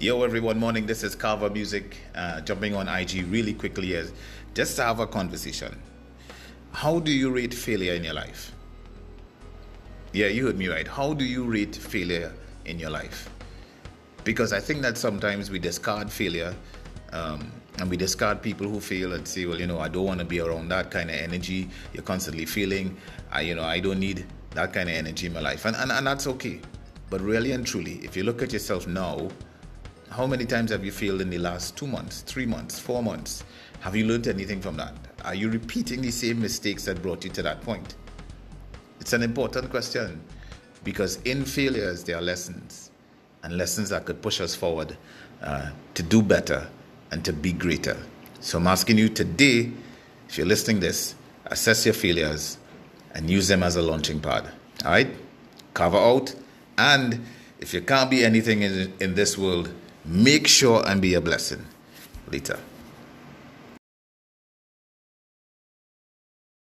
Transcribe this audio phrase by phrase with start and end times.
[0.00, 0.86] Yo, everyone, morning.
[0.86, 1.96] This is Carver Music.
[2.16, 4.12] Uh, jumping on IG really quickly as
[4.52, 5.80] just to have a conversation.
[6.72, 8.50] How do you rate failure in your life?
[10.12, 10.86] Yeah, you heard me right.
[10.86, 12.32] How do you rate failure
[12.64, 13.30] in your life?
[14.24, 16.56] Because I think that sometimes we discard failure
[17.12, 20.18] um, and we discard people who fail and say, well, you know, I don't want
[20.18, 21.70] to be around that kind of energy.
[21.92, 22.96] You're constantly feeling,
[23.30, 25.64] I, you know, I don't need that kind of energy in my life.
[25.66, 26.60] And, and, and that's okay.
[27.10, 29.28] But really and truly, if you look at yourself now,
[30.10, 33.44] how many times have you failed in the last two months, three months, four months?
[33.80, 34.94] Have you learned anything from that?
[35.24, 37.96] Are you repeating the same mistakes that brought you to that point?
[39.00, 40.20] It's an important question
[40.84, 42.90] because in failures, there are lessons
[43.42, 44.96] and lessons that could push us forward
[45.42, 46.66] uh, to do better
[47.10, 47.96] and to be greater.
[48.40, 49.70] So I'm asking you today,
[50.28, 51.14] if you're listening this,
[51.46, 52.58] assess your failures
[53.14, 54.50] and use them as a launching pad.
[54.84, 55.08] All right?
[55.72, 56.34] Cover out.
[56.78, 57.24] And
[57.60, 59.72] if you can't be anything in, in this world,
[60.04, 61.64] Make sure and be a blessing.
[62.30, 62.58] Later.